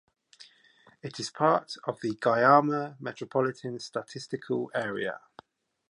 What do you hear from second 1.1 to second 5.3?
is part of the Guayama Metropolitan Statistical Area.